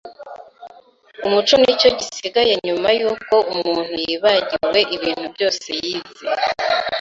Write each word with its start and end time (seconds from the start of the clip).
Umuco 1.27 1.53
nicyo 1.61 1.89
gisigaye 1.97 2.53
nyuma 2.65 2.89
yuko 2.99 3.35
umuntu 3.53 3.93
yibagiwe 4.05 4.79
ibintu 4.95 5.25
byose 5.35 5.67
yize. 5.81 6.25